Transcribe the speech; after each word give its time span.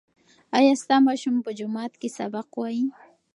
ایا 0.57 0.73
ستا 0.81 0.95
ماشوم 1.07 1.35
په 1.45 1.51
جومات 1.59 1.93
کې 2.01 2.09
سبق 2.17 2.47
وایي؟ 2.59 2.85